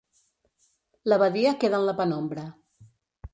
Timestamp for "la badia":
1.13-1.51